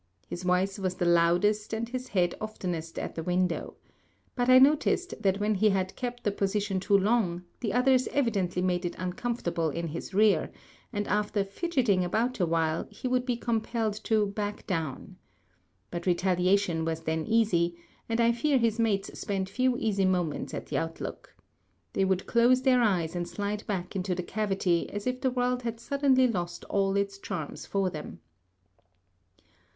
[0.27, 3.75] His voice was the loudest and his head oftenest at the window.
[4.35, 8.63] But I noticed that when he had kept the position too long, the others evidently
[8.63, 10.51] made it uncomfortable in his rear,
[10.91, 15.17] and after "fidgeting" about awhile he would be compelled to "back down."
[15.91, 17.77] But retaliation was then easy,
[18.09, 21.35] and I fear his mates spent few easy moments at the outlook.
[21.93, 25.61] They would close their eyes and slide back into the cavity as if the world
[25.61, 28.19] had suddenly lost all its charms for them.